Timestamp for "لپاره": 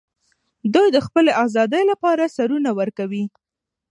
1.91-2.33